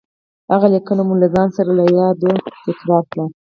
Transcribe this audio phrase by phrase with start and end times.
[0.51, 2.31] هغه ليکنه مو له ځان سره له يادو
[2.65, 3.25] تکرار کړئ.